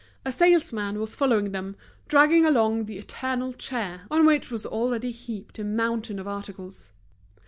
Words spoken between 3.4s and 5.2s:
chair, on which was already